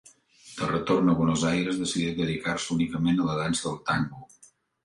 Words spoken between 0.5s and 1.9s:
De retorn a Buenos Aires